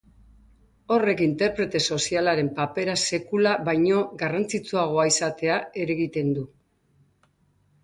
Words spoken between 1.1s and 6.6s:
interprete sozialaren papera sekula baino garrantzitsuagoa izatea eragiten du.